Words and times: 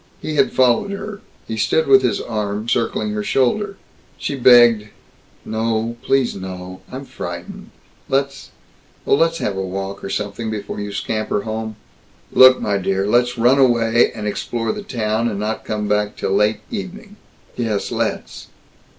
He 0.19 0.33
had 0.33 0.51
followed 0.51 0.89
her; 0.89 1.21
he 1.47 1.55
stood 1.57 1.85
with 1.85 2.01
his 2.01 2.19
arm 2.19 2.67
circling 2.67 3.11
her 3.11 3.21
shoulder. 3.21 3.77
She 4.17 4.33
begged, 4.33 4.87
"No. 5.45 5.95
Please 6.01 6.35
no. 6.35 6.81
I'm 6.91 7.05
frightened. 7.05 7.69
Let's 8.09 8.49
oh, 9.05 9.13
let's 9.13 9.37
have 9.37 9.55
a 9.55 9.61
walk 9.61 10.03
or 10.03 10.09
something 10.09 10.49
before 10.49 10.79
you 10.79 10.91
scamper 10.91 11.41
home." 11.43 11.75
"Look! 12.31 12.59
My 12.59 12.79
dear! 12.79 13.05
Let's 13.05 13.37
run 13.37 13.59
away, 13.59 14.11
and 14.15 14.25
explore 14.25 14.71
the 14.71 14.81
town, 14.81 15.27
and 15.29 15.39
not 15.39 15.65
come 15.65 15.87
back 15.87 16.17
till 16.17 16.31
late 16.31 16.61
evening." 16.71 17.17
"Yes. 17.55 17.91
Let's." 17.91 18.47